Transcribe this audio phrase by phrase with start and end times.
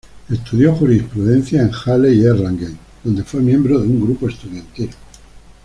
[0.31, 4.89] Estudió jurisprudencia en Halle y Erlangen, donde fue miembro de un grupo estudiantil.